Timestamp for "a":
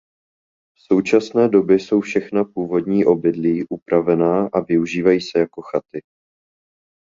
4.53-4.59